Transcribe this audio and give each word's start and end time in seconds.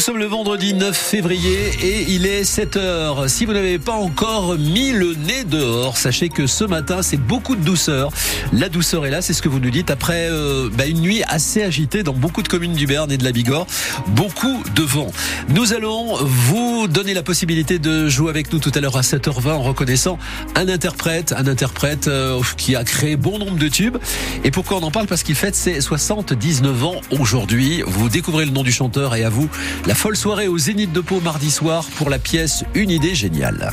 Nous 0.00 0.06
sommes 0.06 0.16
le 0.16 0.24
vendredi 0.24 0.72
9 0.72 0.96
février 0.96 1.72
et 1.82 2.06
il 2.08 2.24
est 2.24 2.42
7 2.42 2.78
heures. 2.78 3.28
Si 3.28 3.44
vous 3.44 3.52
n'avez 3.52 3.78
pas 3.78 3.92
encore 3.92 4.56
mis 4.56 4.92
le 4.92 5.12
nez 5.12 5.44
dehors, 5.44 5.98
sachez 5.98 6.30
que 6.30 6.46
ce 6.46 6.64
matin, 6.64 7.02
c'est 7.02 7.18
beaucoup 7.18 7.54
de 7.54 7.60
douceur. 7.60 8.10
La 8.54 8.70
douceur 8.70 9.04
est 9.04 9.10
là, 9.10 9.20
c'est 9.20 9.34
ce 9.34 9.42
que 9.42 9.50
vous 9.50 9.60
nous 9.60 9.68
dites 9.68 9.90
après 9.90 10.28
euh, 10.30 10.70
bah, 10.72 10.86
une 10.86 11.02
nuit 11.02 11.22
assez 11.28 11.62
agitée 11.62 12.02
dans 12.02 12.14
beaucoup 12.14 12.42
de 12.42 12.48
communes 12.48 12.72
du 12.72 12.86
Berne 12.86 13.12
et 13.12 13.18
de 13.18 13.24
la 13.24 13.30
Bigorre. 13.30 13.66
Beaucoup 14.06 14.62
de 14.74 14.82
vent. 14.82 15.12
Nous 15.50 15.74
allons 15.74 16.16
vous 16.24 16.88
donner 16.88 17.12
la 17.12 17.22
possibilité 17.22 17.78
de 17.78 18.08
jouer 18.08 18.30
avec 18.30 18.54
nous 18.54 18.58
tout 18.58 18.72
à 18.74 18.80
l'heure 18.80 18.96
à 18.96 19.02
7h20 19.02 19.50
en 19.50 19.62
reconnaissant 19.62 20.18
un 20.54 20.70
interprète, 20.70 21.34
un 21.36 21.46
interprète 21.46 22.08
euh, 22.08 22.40
qui 22.56 22.74
a 22.74 22.84
créé 22.84 23.16
bon 23.16 23.38
nombre 23.38 23.58
de 23.58 23.68
tubes. 23.68 23.98
Et 24.44 24.50
pourquoi 24.50 24.78
on 24.78 24.82
en 24.82 24.90
parle? 24.90 25.08
Parce 25.08 25.22
qu'il 25.22 25.34
fête 25.34 25.54
ses 25.54 25.82
79 25.82 26.84
ans 26.84 27.00
aujourd'hui. 27.10 27.82
Vous 27.86 28.08
découvrez 28.08 28.46
le 28.46 28.50
nom 28.50 28.62
du 28.62 28.72
chanteur 28.72 29.14
et 29.14 29.24
à 29.24 29.28
vous 29.28 29.50
la 29.90 29.96
folle 29.96 30.16
soirée 30.16 30.46
au 30.46 30.56
Zénith 30.56 30.92
de 30.92 31.00
Pau 31.00 31.18
mardi 31.18 31.50
soir 31.50 31.84
pour 31.96 32.10
la 32.10 32.20
pièce 32.20 32.62
Une 32.76 32.90
idée 32.90 33.16
géniale. 33.16 33.72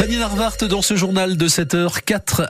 Fanny 0.00 0.16
Narvart, 0.16 0.56
dans 0.66 0.80
ce 0.80 0.96
journal 0.96 1.36
de 1.36 1.46
7 1.46 1.74
heures, 1.74 2.04
quatre, 2.04 2.48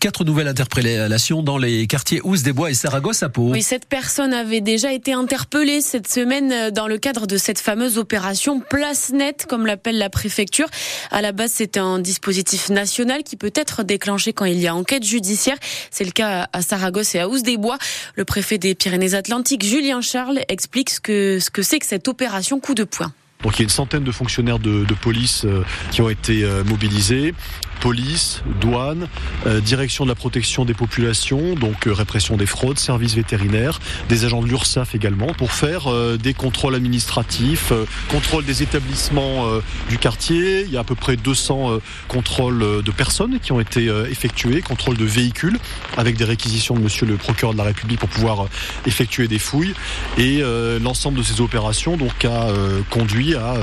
quatre 0.00 0.22
nouvelles 0.22 0.48
interpellations 0.48 1.42
dans 1.42 1.56
les 1.56 1.86
quartiers 1.86 2.20
Ous 2.24 2.36
des 2.36 2.52
Bois 2.52 2.70
et 2.70 2.74
Saragosse 2.74 3.22
à 3.22 3.30
Pau. 3.30 3.52
Oui, 3.52 3.62
cette 3.62 3.86
personne 3.86 4.34
avait 4.34 4.60
déjà 4.60 4.92
été 4.92 5.14
interpellée 5.14 5.80
cette 5.80 6.08
semaine 6.08 6.52
euh, 6.52 6.70
dans 6.70 6.86
le 6.86 6.98
cadre 6.98 7.26
de 7.26 7.38
cette 7.38 7.58
fameuse 7.58 7.96
opération 7.96 8.60
Place 8.60 9.12
Net, 9.14 9.46
comme 9.48 9.64
l'appelle 9.64 9.96
la 9.96 10.10
préfecture. 10.10 10.66
À 11.10 11.22
la 11.22 11.32
base, 11.32 11.52
c'est 11.54 11.78
un 11.78 12.00
dispositif 12.00 12.68
national 12.68 13.22
qui 13.22 13.36
peut 13.36 13.52
être 13.54 13.82
déclenché 13.82 14.34
quand 14.34 14.44
il 14.44 14.58
y 14.58 14.66
a 14.66 14.74
enquête 14.74 15.02
judiciaire. 15.02 15.56
C'est 15.90 16.04
le 16.04 16.10
cas 16.10 16.48
à 16.52 16.60
Saragosse 16.60 17.14
et 17.14 17.20
à 17.20 17.30
Ous 17.30 17.40
des 17.40 17.56
Bois. 17.56 17.78
Le 18.14 18.26
préfet 18.26 18.58
des 18.58 18.74
Pyrénées-Atlantiques, 18.74 19.64
Julien 19.64 20.02
Charles, 20.02 20.40
explique 20.48 20.90
ce 20.90 21.00
que 21.00 21.38
ce 21.40 21.48
que 21.48 21.62
c'est 21.62 21.78
que 21.78 21.86
cette 21.86 22.08
opération 22.08 22.60
coup 22.60 22.74
de 22.74 22.84
poing. 22.84 23.10
Donc 23.42 23.56
il 23.56 23.60
y 23.60 23.62
a 23.62 23.64
une 23.64 23.70
centaine 23.70 24.04
de 24.04 24.12
fonctionnaires 24.12 24.58
de, 24.58 24.84
police 25.00 25.44
euh, 25.44 25.64
qui 25.90 26.02
ont 26.02 26.10
été 26.10 26.44
euh, 26.44 26.62
mobilisés 26.64 27.34
police, 27.80 28.42
douane, 28.60 29.08
euh, 29.46 29.58
direction 29.62 30.04
de 30.04 30.10
la 30.10 30.14
protection 30.14 30.66
des 30.66 30.74
populations, 30.74 31.54
donc 31.54 31.86
répression 31.86 32.36
des 32.36 32.44
fraudes, 32.44 32.78
services 32.78 33.14
vétérinaires, 33.14 33.80
des 34.10 34.26
agents 34.26 34.42
de 34.42 34.48
l'URSSAF 34.48 34.94
également, 34.94 35.28
pour 35.28 35.52
faire 35.52 35.88
des 36.18 36.34
contrôles 36.34 36.74
administratifs, 36.74 37.72
contrôle 38.10 38.44
des 38.44 38.62
établissements 38.62 39.46
du 39.88 39.96
quartier. 39.96 40.64
Il 40.64 40.70
y 40.70 40.76
a 40.76 40.80
à 40.80 40.84
peu 40.84 40.94
près 40.94 41.16
200 41.16 41.78
contrôles 42.06 42.82
de 42.82 42.90
personnes 42.90 43.38
qui 43.40 43.52
ont 43.52 43.60
été 43.60 43.86
effectués, 44.10 44.60
contrôle 44.60 44.98
de 44.98 45.06
véhicules, 45.06 45.58
avec 45.96 46.18
des 46.18 46.24
réquisitions 46.24 46.74
de 46.74 46.80
monsieur 46.80 47.06
le 47.06 47.16
procureur 47.16 47.54
de 47.54 47.58
la 47.58 47.64
République 47.64 48.00
pour 48.00 48.10
pouvoir 48.10 48.46
effectuer 48.84 49.26
des 49.26 49.38
fouilles. 49.38 49.72
Et 50.18 50.42
l'ensemble 50.82 51.16
de 51.16 51.22
ces 51.22 51.40
opérations 51.40 51.96
donc 51.96 52.26
a 52.26 52.48
conduit 52.90 53.29
à 53.34 53.54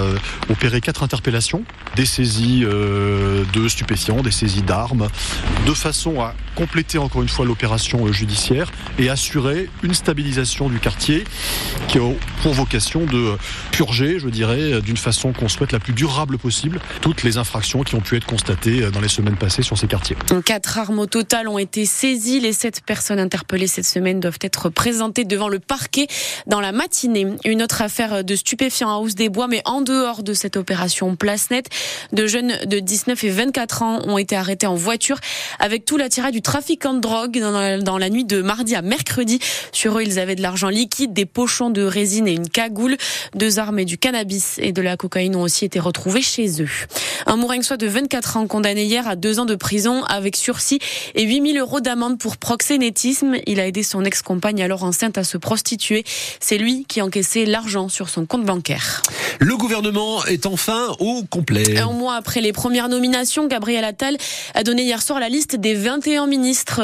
opérer 0.50 0.82
quatre 0.82 1.04
interpellations, 1.04 1.64
des 1.96 2.06
saisies 2.06 2.62
de 2.62 3.68
stupéfiants 3.68 4.22
des 4.22 4.32
saisies 4.32 4.62
d'armes, 4.62 5.08
de 5.66 5.74
façon 5.74 6.22
à 6.22 6.34
compléter 6.58 6.98
encore 6.98 7.22
une 7.22 7.30
fois 7.30 7.46
l'opération 7.46 8.08
euh, 8.08 8.12
judiciaire 8.12 8.72
et 8.98 9.10
assurer 9.10 9.70
une 9.84 9.94
stabilisation 9.94 10.70
du 10.70 10.80
quartier 10.80 11.24
qui 11.88 12.00
a 12.00 12.12
pour 12.42 12.54
vocation 12.54 13.06
de 13.06 13.38
purger, 13.72 14.18
je 14.20 14.28
dirais, 14.28 14.82
d'une 14.82 14.98
façon 14.98 15.34
qu'on 15.34 15.50
souhaite 15.50 15.72
la 15.72 15.80
plus 15.80 15.94
durable 15.94 16.40
possible, 16.40 16.80
toutes 17.02 17.22
les 17.22 17.38
infractions 17.38 17.84
qui 17.84 17.94
ont 17.94 18.02
pu 18.02 18.18
être 18.18 18.26
constatées 18.26 18.82
euh, 18.82 18.90
dans 18.90 19.02
les 19.02 19.08
semaines 19.08 19.36
passées 19.36 19.62
sur 19.62 19.78
ces 19.78 19.88
quartiers. 19.88 20.18
Quatre 20.46 20.80
armes 20.80 20.98
au 20.98 21.06
total 21.06 21.48
ont 21.48 21.60
été 21.60 21.86
saisies. 21.86 22.40
Les 22.40 22.54
sept 22.54 22.82
personnes 22.82 23.20
interpellées 23.20 23.68
cette 23.68 23.86
semaine 23.86 24.20
doivent 24.20 24.40
être 24.42 24.70
présentées 24.70 25.26
devant 25.26 25.50
le 25.50 25.60
parquet 25.60 26.08
dans 26.48 26.60
la 26.60 26.72
matinée. 26.72 27.28
Une 27.46 27.62
autre 27.62 27.84
affaire 27.84 28.24
de 28.24 28.36
stupéfiants 28.36 28.90
à 28.90 28.98
Hausse 28.98 29.16
des 29.16 29.30
Bois, 29.30 29.48
mais 29.48 29.62
en 29.66 29.82
dehors 29.82 30.24
de 30.24 30.34
cette 30.34 30.58
opération 30.58 31.16
Place 31.16 31.52
Net, 31.52 31.70
de 32.14 32.26
jeunes 32.26 32.54
de 32.66 32.80
19 32.80 33.24
et 33.24 33.30
24 33.30 33.84
ans 33.84 34.02
ont 34.06 34.18
été 34.18 34.36
arrêtés 34.36 34.68
en 34.68 34.76
voiture 34.76 35.20
avec 35.60 35.86
tout 35.86 35.98
l'attirail 35.98 36.32
du 36.32 36.42
trafiquant 36.48 36.94
de 36.94 37.02
drogue 37.02 37.38
dans 37.42 37.98
la, 37.98 38.10
nuit 38.10 38.24
de 38.24 38.42
mardi 38.42 38.74
à 38.74 38.82
mercredi. 38.82 39.40
Sur 39.74 39.98
eux, 39.98 40.04
ils 40.04 40.18
avaient 40.18 40.38
de 40.38 40.42
l'argent 40.42 40.70
liquide, 40.70 41.12
des 41.12 41.26
pochons 41.26 41.70
de 41.70 41.82
résine 41.82 42.26
et 42.26 42.32
une 42.32 42.48
cagoule. 42.48 42.96
Deux 43.36 43.60
armes 43.60 43.80
et 43.80 43.84
du 43.84 43.98
cannabis 43.98 44.58
et 44.60 44.72
de 44.72 44.82
la 44.82 44.96
cocaïne 44.96 45.36
ont 45.36 45.42
aussi 45.42 45.66
été 45.66 45.82
retrouvés 45.82 46.22
chez 46.22 46.62
eux. 46.62 46.70
Un 47.26 47.62
soit 47.64 47.76
de 47.76 47.88
24 47.88 48.38
ans 48.38 48.48
condamné 48.48 48.86
hier 48.86 49.10
à 49.10 49.18
deux 49.18 49.40
ans 49.40 49.46
de 49.46 49.56
prison 49.56 50.06
avec 50.06 50.38
sursis 50.38 50.80
et 51.16 51.24
8000 51.24 51.58
euros 51.58 51.82
d'amende 51.82 52.18
pour 52.18 52.38
proxénétisme. 52.38 53.36
Il 53.46 53.60
a 53.60 53.68
aidé 53.68 53.84
son 53.84 54.06
ex-compagne 54.06 54.64
alors 54.64 54.86
enceinte 54.86 55.18
à 55.18 55.26
se 55.26 55.38
prostituer. 55.38 56.06
C'est 56.40 56.58
lui 56.58 56.86
qui 56.88 57.02
encaissait 57.02 57.44
l'argent 57.44 57.90
sur 57.90 58.08
son 58.08 58.26
compte 58.26 58.46
bancaire. 58.46 59.02
Le 59.40 59.58
gouvernement 59.58 60.24
est 60.26 60.46
enfin 60.46 60.96
au 61.00 61.24
complet. 61.30 61.78
Un 61.78 61.92
mois 61.92 62.16
après 62.16 62.40
les 62.40 62.54
premières 62.54 62.88
nominations, 62.88 63.48
Gabriel 63.48 63.84
Attal 63.84 64.16
a 64.54 64.64
donné 64.64 64.84
hier 64.84 65.02
soir 65.02 65.20
la 65.20 65.28
liste 65.28 65.58
des 65.58 65.74
21 65.74 66.28
ministres 66.28 66.37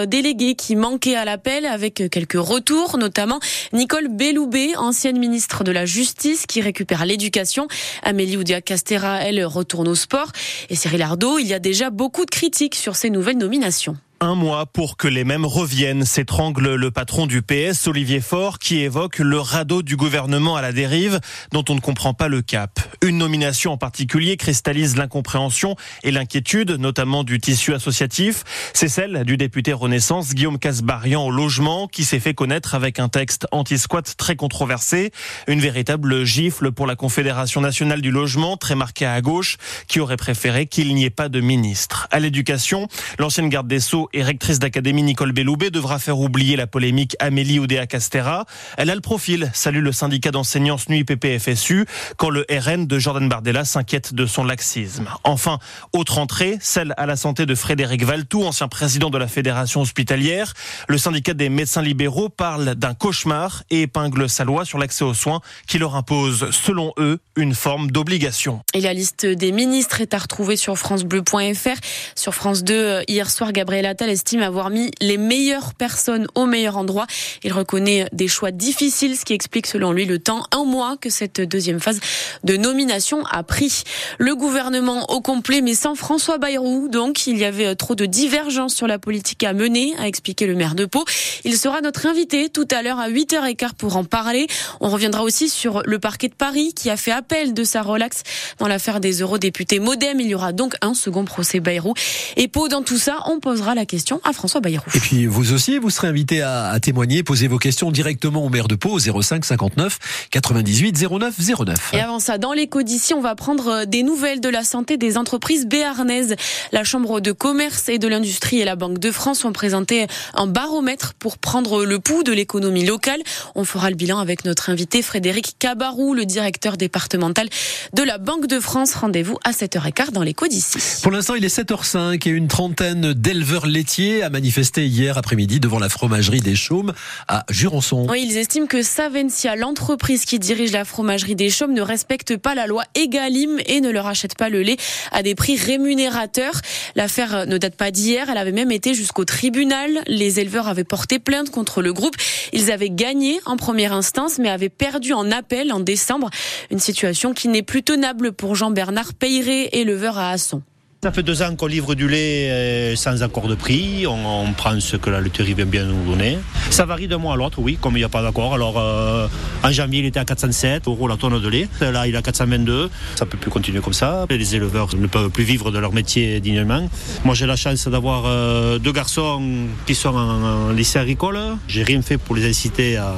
délégués 0.06 0.56
qui 0.56 0.76
manquaient 0.76 1.16
à 1.16 1.26
l'appel 1.26 1.66
avec 1.66 2.04
quelques 2.10 2.34
retours, 2.34 2.98
notamment 2.98 3.40
Nicole 3.72 4.08
Belloubet, 4.08 4.76
ancienne 4.76 5.18
ministre 5.18 5.64
de 5.64 5.72
la 5.72 5.86
Justice 5.86 6.46
qui 6.48 6.62
récupère 6.62 7.06
l'éducation. 7.06 7.68
Amélie 8.02 8.38
Oudéa-Castera, 8.38 9.22
elle, 9.22 9.44
retourne 9.46 9.88
au 9.88 9.96
sport. 9.96 10.32
Et 10.70 10.76
Cyril 10.76 11.02
Ardo, 11.02 11.38
il 11.38 11.48
y 11.48 11.54
a 11.54 11.60
déjà 11.60 11.90
beaucoup 11.90 12.26
de 12.26 12.32
critiques 12.32 12.76
sur 12.76 12.96
ces 12.96 13.10
nouvelles 13.10 13.38
nominations 13.38 13.98
un 14.24 14.36
mois 14.36 14.66
pour 14.66 14.96
que 14.96 15.10
les 15.10 15.26
mêmes 15.26 15.46
reviennent, 15.46 16.06
s'étrangle 16.06 16.76
le 16.76 16.92
patron 16.92 17.26
du 17.26 17.42
PS, 17.42 17.88
Olivier 17.88 18.22
Faure, 18.22 18.58
qui 18.58 18.80
évoque 18.80 19.20
le 19.20 19.38
radeau 19.38 19.82
du 19.82 19.98
gouvernement 19.98 20.56
à 20.56 20.62
la 20.62 20.72
dérive, 20.72 21.20
dont 21.52 21.66
on 21.68 21.76
ne 21.76 21.82
comprend 21.82 22.14
pas 22.14 22.30
le 22.30 22.42
cap. 22.42 22.80
Une 23.02 23.18
nomination 23.18 23.74
en 23.74 23.78
particulier 23.78 24.38
cristallise 24.38 24.96
l'incompréhension 24.96 25.76
et 26.04 26.12
l'inquiétude, 26.12 26.72
notamment 26.72 27.26
du 27.26 27.40
tissu 27.40 27.74
associatif. 27.74 28.44
C'est 28.74 28.88
celle 28.88 29.26
du 29.26 29.36
député 29.36 29.74
Renaissance, 29.74 30.34
Guillaume 30.34 30.58
Casbarian, 30.58 31.26
au 31.26 31.32
logement, 31.32 31.88
qui 31.88 32.06
s'est 32.06 32.22
fait 32.22 32.34
connaître 32.34 32.76
avec 32.76 33.00
un 33.00 33.10
texte 33.10 33.46
anti-squat 33.52 34.16
très 34.16 34.38
controversé. 34.38 35.12
Une 35.48 35.60
véritable 35.60 36.24
gifle 36.24 36.72
pour 36.72 36.88
la 36.88 36.96
Confédération 36.96 37.60
nationale 37.60 38.02
du 38.02 38.12
logement, 38.12 38.56
très 38.56 38.76
marquée 38.76 39.06
à 39.06 39.20
gauche, 39.20 39.58
qui 39.88 40.00
aurait 40.00 40.18
préféré 40.18 40.66
qu'il 40.66 40.96
n'y 40.96 41.04
ait 41.04 41.10
pas 41.10 41.28
de 41.28 41.42
ministre. 41.42 42.08
À 42.10 42.22
l'éducation, 42.22 42.88
l'ancienne 43.20 43.50
garde 43.50 43.68
des 43.68 43.82
Sceaux 43.82 44.10
et 44.14 44.24
rectrice 44.24 44.60
d'académie 44.60 45.04
Nicole 45.04 45.32
Belloubet 45.32 45.72
devra 45.72 46.00
faire 46.00 46.20
oublier 46.20 46.56
la 46.56 46.68
polémique 46.68 47.16
Amélie 47.20 47.60
Oudéa-Castera. 47.60 48.46
Elle 48.78 48.90
a 48.90 48.96
le 48.96 49.02
profil, 49.02 49.50
salue 49.54 49.82
le 49.82 49.92
syndicat 49.92 50.32
d'enseignants 50.32 50.78
SNUI 50.78 51.04
PPFSU, 51.04 51.86
quand 52.18 52.30
le 52.30 52.46
RN 52.50 52.88
de 52.88 53.00
Jordan 53.00 53.28
Bardella 53.28 53.66
s'inquiète 53.66 54.14
de 54.14 54.26
son 54.26 54.44
laxisme. 54.44 55.10
Enfin, 55.24 55.60
autre 55.94 56.18
entrée, 56.18 56.58
celle 56.62 56.94
à 56.98 57.06
la 57.06 57.16
santé 57.16 57.46
de 57.46 57.56
Frédéric 57.56 58.04
Valtou, 58.04 58.44
ancien 58.44 58.68
président 58.68 59.10
de 59.10 59.18
la 59.18 59.28
fédération 59.28 59.82
hospitalière. 59.82 60.54
Le 60.88 60.98
syndicat 60.98 61.34
des 61.34 61.50
médecins 61.50 61.82
libéraux 61.82 62.30
parle 62.30 62.76
d'un 62.76 62.94
cauchemar 62.94 63.64
et 63.70 63.82
épingle 63.84 64.30
sa 64.30 64.44
loi 64.44 64.66
sur 64.66 64.78
l'accès 64.78 65.04
aux 65.04 65.14
soins 65.14 65.42
qui 65.68 65.80
leur 65.80 65.96
impose, 65.96 66.50
selon 66.52 66.94
eux, 66.98 67.20
une 67.36 67.56
forme 67.56 67.92
d'obligation. 67.92 68.62
Et 68.74 68.82
la 68.82 68.94
liste 68.94 69.26
des 69.26 69.52
ministres 69.52 70.02
est 70.02 70.14
à 70.14 70.20
retrouver 70.20 70.56
sur 70.56 70.78
francebleu.fr. 70.78 71.80
Sur 72.16 72.36
France 72.36 72.64
2, 72.64 73.04
hier 73.08 73.30
soir, 73.30 73.52
Gabriel 73.52 73.86
Attal 73.86 74.03
estime 74.10 74.42
avoir 74.42 74.70
mis 74.70 74.92
les 75.02 75.18
meilleures 75.18 75.74
personnes 75.74 76.28
au 76.36 76.46
meilleur 76.46 76.78
endroit. 76.78 77.08
Il 77.44 77.54
reconnaît 77.54 78.08
des 78.12 78.28
choix 78.28 78.52
difficiles, 78.52 79.18
ce 79.18 79.26
qui 79.26 79.34
explique 79.34 79.68
selon 79.68 79.92
lui 79.92 80.06
le 80.06 80.20
temps, 80.20 80.44
un 80.52 80.64
mois 80.64 80.98
que 80.98 81.10
cette 81.10 81.42
deuxième 81.42 81.80
phase 81.80 82.00
de 82.44 82.58
nomination 82.58 83.26
a 83.26 83.44
pris. 83.44 83.84
Le 84.18 84.36
gouvernement 84.36 85.10
au 85.12 85.22
complet, 85.22 85.62
mais 85.62 85.74
sans 85.74 85.96
François 85.96 86.38
Bayrou. 86.38 86.88
Donc, 86.90 87.28
il 87.28 87.38
y 87.38 87.46
avait 87.46 87.76
trop 87.76 87.96
de 87.96 88.06
divergences 88.06 88.76
sur 88.76 88.88
la 88.88 89.00
politique 89.00 89.44
à 89.44 89.54
mener, 89.54 89.94
a 89.98 90.08
expliqué 90.08 90.46
le 90.48 90.56
maire 90.56 90.76
de 90.76 90.86
Pau. 90.86 91.06
Il 91.44 91.58
sera 91.58 91.82
notre 91.82 92.06
invité 92.06 92.50
tout 92.50 92.68
à 92.72 92.82
l'heure 92.82 93.00
à 93.00 93.10
8h15 93.10 93.74
pour 93.78 93.98
en 93.98 94.04
parler. 94.04 94.48
On 94.80 94.90
reviendra 94.90 95.24
aussi 95.24 95.50
sur 95.50 95.82
le 95.86 96.00
parquet 96.00 96.28
de 96.28 96.34
Paris 96.34 96.74
qui 96.74 96.90
a 96.90 96.98
fait 96.98 97.12
appel 97.12 97.54
de 97.54 97.64
sa 97.64 97.82
relax 97.82 98.24
dans 98.60 98.68
l'affaire 98.68 99.00
des 99.00 99.22
eurodéputés 99.22 99.80
Modem. 99.80 100.20
Il 100.20 100.28
y 100.28 100.36
aura 100.36 100.54
donc 100.54 100.76
un 100.82 100.94
second 100.94 101.26
procès 101.26 101.60
Bayrou. 101.60 101.94
Et 102.38 102.48
Pau, 102.48 102.68
dans 102.68 102.84
tout 102.84 102.98
ça, 102.98 103.20
on 103.28 103.40
posera 103.40 103.76
la 103.76 103.86
question 103.86 103.93
question 103.94 104.20
à 104.24 104.34
François 104.34 104.60
Bayrou. 104.60 104.84
Et 104.96 105.00
puis 105.00 105.28
vous 105.28 105.54
aussi, 105.54 105.78
vous 105.78 105.92
serez 105.92 106.08
invité 106.08 106.42
à, 106.42 106.70
à 106.70 106.80
témoigner, 106.80 107.22
poser 107.22 107.48
vos 107.48 107.60
questions 107.60 107.92
directement 107.92 108.44
au 108.44 108.50
maire 108.50 108.68
de 108.68 108.74
Pau 108.74 108.98
05 108.98 109.46
59 109.46 110.00
98 110.32 111.08
09 111.12 111.36
09. 111.60 111.92
Et 111.94 112.00
avant 112.00 112.20
ça, 112.20 112.40
dans 112.40 112.54
l'écho 112.54 112.82
d'ici, 112.82 113.14
on 113.14 113.22
va 113.22 113.36
prendre 113.36 113.68
euh, 113.68 113.86
des 113.86 114.02
nouvelles 114.02 114.42
de 114.42 114.50
la 114.50 114.64
santé 114.64 114.98
des 114.98 115.16
entreprises 115.16 115.68
béarnaises. 115.68 116.36
La 116.72 116.84
Chambre 116.84 117.20
de 117.20 117.32
commerce 117.32 117.88
et 117.88 118.00
de 118.00 118.08
l'industrie 118.08 118.62
et 118.62 118.66
la 118.66 118.76
Banque 118.76 118.98
de 118.98 119.12
France 119.12 119.46
ont 119.46 119.52
présenté 119.52 120.08
un 120.34 120.48
baromètre 120.48 121.14
pour 121.14 121.38
prendre 121.38 121.86
le 121.86 122.00
pouls 122.00 122.24
de 122.24 122.32
l'économie 122.32 122.86
locale. 122.86 123.22
On 123.54 123.64
fera 123.64 123.92
le 123.92 123.96
bilan 123.96 124.18
avec 124.18 124.44
notre 124.44 124.72
invité 124.72 125.04
Frédéric 125.04 125.56
Cabarou, 125.60 126.16
le 126.16 126.26
directeur 126.26 126.78
départemental 126.78 127.48
de 127.94 128.02
la 128.02 128.18
Banque 128.18 128.48
de 128.48 128.60
France. 128.60 128.96
Rendez-vous 128.96 129.38
à 129.44 129.52
7h15 129.52 130.14
dans 130.14 130.24
l'écho 130.24 130.48
d'ici. 130.48 130.80
Pour 131.04 131.12
l'instant, 131.12 131.36
il 131.36 131.46
est 131.46 131.56
7h05 131.56 132.28
et 132.28 132.32
une 132.32 132.48
trentaine 132.48 133.14
d'éleveurs 133.14 133.68
laitier 133.74 134.24
a 134.24 134.30
manifesté 134.30 134.86
hier 134.86 135.18
après-midi 135.18 135.60
devant 135.60 135.80
la 135.80 135.90
fromagerie 135.90 136.42
des 136.42 136.56
Chaumes 136.56 136.94
à 137.28 137.44
Jurançon. 137.50 138.06
Oui, 138.10 138.26
ils 138.30 138.38
estiment 138.38 138.68
que 138.68 138.84
Savencia, 138.84 139.56
l'entreprise 139.56 140.26
qui 140.26 140.40
dirige 140.40 140.72
la 140.72 140.86
fromagerie 140.86 141.36
des 141.36 141.50
Chaumes, 141.50 141.74
ne 141.74 141.82
respecte 141.82 142.38
pas 142.38 142.56
la 142.56 142.68
loi 142.68 142.84
Egalim 142.96 143.60
et 143.66 143.82
ne 143.82 143.90
leur 143.90 144.08
achète 144.08 144.38
pas 144.38 144.50
le 144.50 144.62
lait 144.62 144.78
à 145.12 145.24
des 145.24 145.34
prix 145.36 145.58
rémunérateurs. 145.58 146.62
L'affaire 146.96 147.48
ne 147.48 147.58
date 147.58 147.76
pas 147.76 147.92
d'hier, 147.92 148.30
elle 148.30 148.38
avait 148.38 148.52
même 148.52 148.72
été 148.72 148.94
jusqu'au 148.94 149.26
tribunal. 149.26 150.04
Les 150.08 150.40
éleveurs 150.40 150.68
avaient 150.68 150.84
porté 150.84 151.18
plainte 151.18 151.50
contre 151.50 151.82
le 151.82 151.92
groupe. 151.92 152.16
Ils 152.54 152.72
avaient 152.72 152.92
gagné 152.92 153.40
en 153.46 153.58
première 153.58 153.94
instance, 153.94 154.38
mais 154.38 154.50
avaient 154.50 154.70
perdu 154.70 155.14
en 155.14 155.32
appel 155.32 155.74
en 155.74 155.80
décembre. 155.80 156.30
Une 156.70 156.80
situation 156.80 157.34
qui 157.34 157.48
n'est 157.48 157.64
plus 157.64 157.82
tenable 157.82 158.34
pour 158.34 158.56
Jean-Bernard 158.56 159.16
Peyret, 159.16 159.70
éleveur 159.74 160.20
à 160.20 160.30
Asson. 160.30 160.62
Ça 161.04 161.12
fait 161.12 161.22
deux 161.22 161.42
ans 161.42 161.54
qu'on 161.58 161.66
livre 161.66 161.96
du 161.96 162.08
lait 162.08 162.50
euh, 162.50 162.96
sans 162.96 163.24
accord 163.24 163.50
de 163.50 163.56
prix. 163.56 164.08
On, 164.08 164.54
prend 164.54 164.80
ce 164.80 164.96
que 164.96 165.10
la 165.10 165.20
laiterie 165.20 165.54
vient 165.54 165.66
bien 165.66 165.84
nous 165.84 166.10
donner. 166.10 166.38
Ça 166.70 166.86
varie 166.86 167.10
d'un 167.10 167.18
mois 167.18 167.34
à 167.34 167.36
l'autre, 167.36 167.60
oui, 167.60 167.78
comme 167.82 167.96
il 167.96 167.98
n'y 167.98 168.06
a 168.06 168.10
pas 168.10 168.22
d'accord. 168.22 168.54
Alors, 168.54 168.76
euh, 168.78 169.28
en 169.64 169.72
janvier, 169.74 170.00
il 170.00 170.06
était 170.06 170.22
à 170.22 170.24
407 170.24 170.88
euros 170.88 171.10
la 171.10 171.18
tonne 171.18 171.42
de 171.42 171.50
lait. 171.50 171.68
Là, 171.82 172.08
il 172.08 172.16
est 172.16 172.18
à 172.18 172.22
422. 172.22 172.90
Ça 173.16 173.26
ne 173.26 173.30
peut 173.30 173.38
plus 173.38 173.52
continuer 173.52 173.82
comme 173.82 173.92
ça. 173.92 174.26
Les 174.30 174.56
éleveurs 174.56 174.96
ne 174.96 175.08
peuvent 175.08 175.30
plus 175.30 175.44
vivre 175.44 175.72
de 175.72 175.78
leur 175.78 175.92
métier 175.92 176.40
dignement. 176.40 176.88
Moi, 177.26 177.36
j'ai 177.36 177.48
la 177.48 177.58
chance 177.58 177.86
d'avoir 177.90 178.24
euh, 178.26 178.80
deux 178.80 178.94
garçons 178.94 179.44
qui 179.86 179.96
sont 179.96 180.16
en, 180.16 180.70
lycée 180.72 181.00
agricole. 181.00 181.38
J'ai 181.68 181.84
rien 181.84 182.02
fait 182.02 182.18
pour 182.18 182.34
les 182.34 182.50
inciter 182.50 182.96
à 182.96 183.14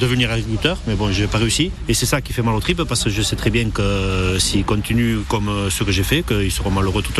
devenir 0.00 0.30
agriculteurs, 0.30 0.78
mais 0.86 0.94
bon, 0.94 1.12
j'ai 1.12 1.26
pas 1.26 1.36
réussi. 1.36 1.72
Et 1.88 1.92
c'est 1.92 2.06
ça 2.06 2.22
qui 2.22 2.32
fait 2.32 2.40
mal 2.42 2.54
au 2.54 2.60
tripes 2.60 2.84
parce 2.84 3.04
que 3.04 3.10
je 3.10 3.20
sais 3.20 3.36
très 3.36 3.50
bien 3.50 3.68
que 3.68 4.38
s'ils 4.38 4.64
continuent 4.64 5.18
comme 5.28 5.68
ce 5.68 5.84
que 5.84 5.92
j'ai 5.92 6.04
fait, 6.04 6.22
qu'ils 6.22 6.50
seront 6.50 6.70
malheureux 6.70 7.02
tout 7.02 7.17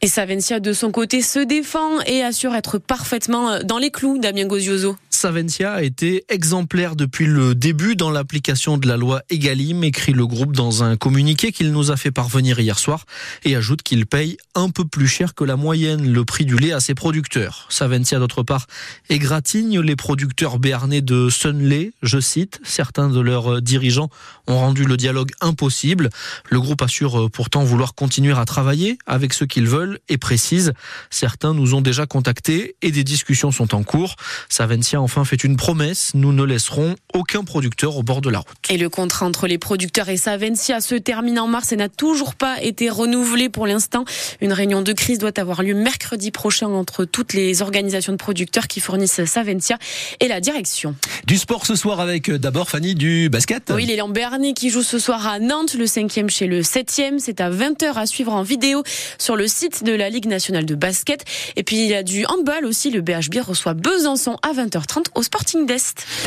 Et 0.00 0.06
Savencia, 0.06 0.60
de 0.60 0.72
son 0.72 0.90
côté, 0.90 1.22
se 1.22 1.38
défend 1.38 2.00
et 2.06 2.22
assure 2.22 2.54
être 2.54 2.78
parfaitement 2.78 3.60
dans 3.64 3.78
les 3.78 3.90
clous, 3.90 4.18
Damien 4.18 4.46
Gozioso. 4.46 4.96
Savencia 5.24 5.72
a 5.72 5.82
été 5.82 6.26
exemplaire 6.28 6.96
depuis 6.96 7.24
le 7.24 7.54
début 7.54 7.96
dans 7.96 8.10
l'application 8.10 8.76
de 8.76 8.86
la 8.86 8.98
loi 8.98 9.22
Egalim, 9.30 9.82
écrit 9.82 10.12
le 10.12 10.26
groupe 10.26 10.54
dans 10.54 10.84
un 10.84 10.98
communiqué 10.98 11.50
qu'il 11.50 11.72
nous 11.72 11.90
a 11.90 11.96
fait 11.96 12.10
parvenir 12.10 12.60
hier 12.60 12.78
soir 12.78 13.06
et 13.42 13.56
ajoute 13.56 13.82
qu'il 13.82 14.04
paye 14.04 14.36
un 14.54 14.68
peu 14.68 14.84
plus 14.84 15.08
cher 15.08 15.34
que 15.34 15.42
la 15.42 15.56
moyenne 15.56 16.12
le 16.12 16.26
prix 16.26 16.44
du 16.44 16.56
lait 16.56 16.72
à 16.72 16.80
ses 16.80 16.94
producteurs. 16.94 17.64
Savencia, 17.70 18.18
d'autre 18.18 18.42
part, 18.42 18.66
égratigne 19.08 19.80
les 19.80 19.96
producteurs 19.96 20.58
béarnais 20.58 21.00
de 21.00 21.30
Sunlay. 21.30 21.94
Je 22.02 22.20
cite, 22.20 22.60
certains 22.62 23.08
de 23.08 23.20
leurs 23.20 23.62
dirigeants 23.62 24.10
ont 24.46 24.58
rendu 24.58 24.84
le 24.84 24.98
dialogue 24.98 25.30
impossible. 25.40 26.10
Le 26.50 26.60
groupe 26.60 26.82
assure 26.82 27.30
pourtant 27.30 27.64
vouloir 27.64 27.94
continuer 27.94 28.36
à 28.36 28.44
travailler 28.44 28.98
avec 29.06 29.32
ceux 29.32 29.46
qu'ils 29.46 29.68
veulent 29.68 30.00
et 30.10 30.18
précise, 30.18 30.74
certains 31.08 31.54
nous 31.54 31.72
ont 31.72 31.80
déjà 31.80 32.04
contactés 32.04 32.76
et 32.82 32.90
des 32.90 33.04
discussions 33.04 33.52
sont 33.52 33.74
en 33.74 33.84
cours. 33.84 34.16
Savencia 34.50 35.00
enfin 35.14 35.24
fait 35.24 35.44
une 35.44 35.56
promesse, 35.56 36.10
nous 36.14 36.32
ne 36.32 36.42
laisserons 36.42 36.96
aucun 37.12 37.44
producteur 37.44 37.96
au 37.96 38.02
bord 38.02 38.20
de 38.20 38.30
la 38.30 38.40
route. 38.40 38.56
Et 38.68 38.76
le 38.76 38.88
contrat 38.88 39.26
entre 39.26 39.46
les 39.46 39.58
producteurs 39.58 40.08
et 40.08 40.16
Savencia 40.16 40.80
se 40.80 40.96
termine 40.96 41.38
en 41.38 41.46
mars 41.46 41.70
et 41.70 41.76
n'a 41.76 41.88
toujours 41.88 42.34
pas 42.34 42.60
été 42.60 42.90
renouvelé 42.90 43.48
pour 43.48 43.68
l'instant. 43.68 44.04
Une 44.40 44.52
réunion 44.52 44.82
de 44.82 44.92
crise 44.92 45.18
doit 45.18 45.38
avoir 45.38 45.62
lieu 45.62 45.74
mercredi 45.74 46.32
prochain 46.32 46.66
entre 46.66 47.04
toutes 47.04 47.32
les 47.32 47.62
organisations 47.62 48.12
de 48.12 48.16
producteurs 48.16 48.66
qui 48.66 48.80
fournissent 48.80 49.24
Savencia 49.24 49.78
et 50.18 50.26
la 50.26 50.40
direction. 50.40 50.96
Du 51.28 51.38
sport 51.38 51.64
ce 51.64 51.76
soir 51.76 52.00
avec 52.00 52.28
euh, 52.28 52.36
d'abord 52.36 52.68
Fanny 52.68 52.96
du 52.96 53.28
basket. 53.28 53.72
Oui, 53.72 53.86
l'élan 53.86 54.08
Bernier 54.08 54.52
qui 54.52 54.68
joue 54.68 54.82
ce 54.82 54.98
soir 54.98 55.28
à 55.28 55.38
Nantes, 55.38 55.74
le 55.74 55.86
cinquième 55.86 56.28
chez 56.28 56.48
le 56.48 56.64
septième. 56.64 57.20
C'est 57.20 57.40
à 57.40 57.50
20h 57.50 57.94
à 57.94 58.06
suivre 58.06 58.32
en 58.32 58.42
vidéo 58.42 58.82
sur 59.18 59.36
le 59.36 59.46
site 59.46 59.84
de 59.84 59.92
la 59.92 60.10
Ligue 60.10 60.26
nationale 60.26 60.66
de 60.66 60.74
basket. 60.74 61.24
Et 61.54 61.62
puis 61.62 61.76
il 61.76 61.86
y 61.86 61.94
a 61.94 62.02
du 62.02 62.26
handball 62.26 62.64
aussi. 62.64 62.90
Le 62.90 63.00
BHB 63.00 63.36
reçoit 63.46 63.74
Besançon 63.74 64.38
à 64.42 64.52
20h30 64.52 65.03
au 65.14 65.22
Sporting 65.22 65.66
d'Est. 65.66 66.06